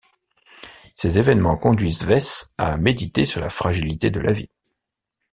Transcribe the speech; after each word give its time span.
Ces 0.93 1.19
évènements 1.19 1.57
conduisent 1.57 2.03
Wes 2.05 2.47
à 2.57 2.75
méditer 2.77 3.23
sur 3.27 3.39
la 3.39 3.51
fragilité 3.51 4.09
de 4.09 4.19
la 4.19 4.33
vie. 4.33 4.49